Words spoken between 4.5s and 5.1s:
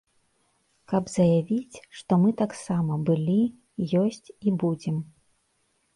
будзем!